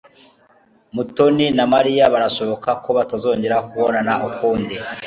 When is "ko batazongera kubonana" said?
2.83-4.13